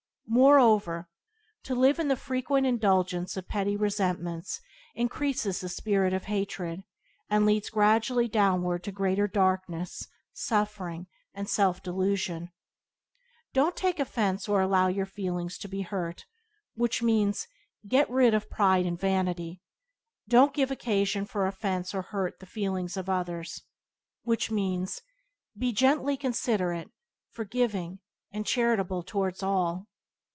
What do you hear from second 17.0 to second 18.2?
means— get